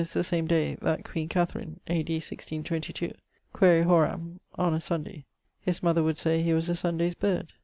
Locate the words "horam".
3.83-4.39